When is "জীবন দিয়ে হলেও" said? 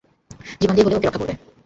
0.59-0.99